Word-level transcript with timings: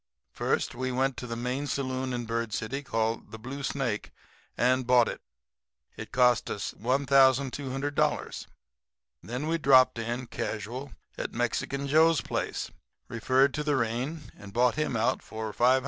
"First 0.33 0.73
we 0.73 0.91
went 0.91 1.15
to 1.17 1.27
the 1.27 1.35
main 1.35 1.67
saloon 1.67 2.11
in 2.11 2.25
Bird 2.25 2.53
City, 2.55 2.81
called 2.81 3.29
the 3.29 3.37
Blue 3.37 3.61
Snake, 3.61 4.09
and 4.57 4.87
bought 4.87 5.07
it. 5.07 5.21
It 5.95 6.11
cost 6.11 6.49
us 6.49 6.73
$1,200. 6.79 8.47
And 9.21 9.29
then 9.29 9.47
we 9.47 9.59
dropped 9.59 9.99
in, 9.99 10.25
casual, 10.25 10.93
at 11.19 11.33
Mexican 11.33 11.87
Joe's 11.87 12.21
place, 12.21 12.71
referred 13.09 13.53
to 13.53 13.63
the 13.63 13.75
rain, 13.75 14.31
and 14.35 14.51
bought 14.53 14.73
him 14.73 14.95
out 14.97 15.21
for 15.21 15.53
$500. 15.53 15.79